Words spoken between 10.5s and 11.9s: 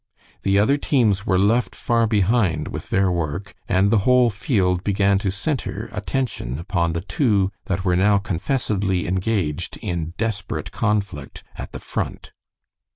conflict at the